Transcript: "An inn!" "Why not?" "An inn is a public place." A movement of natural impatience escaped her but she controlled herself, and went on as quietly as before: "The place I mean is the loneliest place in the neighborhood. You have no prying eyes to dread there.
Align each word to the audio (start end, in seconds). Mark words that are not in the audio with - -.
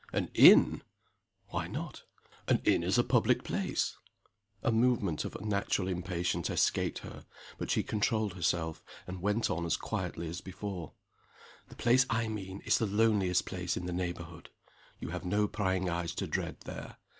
"An 0.11 0.31
inn!" 0.33 0.81
"Why 1.49 1.67
not?" 1.67 2.05
"An 2.47 2.59
inn 2.63 2.81
is 2.81 2.97
a 2.97 3.03
public 3.03 3.43
place." 3.43 3.97
A 4.63 4.71
movement 4.71 5.25
of 5.25 5.39
natural 5.39 5.87
impatience 5.87 6.49
escaped 6.49 6.97
her 7.05 7.27
but 7.59 7.69
she 7.69 7.83
controlled 7.83 8.33
herself, 8.33 8.81
and 9.05 9.21
went 9.21 9.51
on 9.51 9.63
as 9.63 9.77
quietly 9.77 10.27
as 10.27 10.41
before: 10.41 10.93
"The 11.69 11.75
place 11.75 12.07
I 12.09 12.29
mean 12.29 12.61
is 12.65 12.79
the 12.79 12.87
loneliest 12.87 13.45
place 13.45 13.77
in 13.77 13.85
the 13.85 13.93
neighborhood. 13.93 14.49
You 14.99 15.09
have 15.09 15.23
no 15.23 15.47
prying 15.47 15.87
eyes 15.87 16.15
to 16.15 16.25
dread 16.25 16.61
there. 16.61 16.97